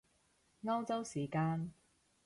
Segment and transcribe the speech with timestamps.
[0.63, 1.71] 歐洲時間？